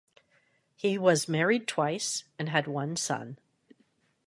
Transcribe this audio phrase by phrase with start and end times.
[0.75, 3.37] He was married twice and had one son.